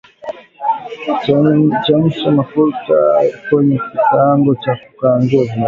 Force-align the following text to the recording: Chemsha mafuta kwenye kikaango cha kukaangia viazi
Chemsha 1.83 2.27
mafuta 2.37 2.97
kwenye 3.49 3.77
kikaango 3.89 4.55
cha 4.55 4.75
kukaangia 4.75 5.41
viazi 5.41 5.59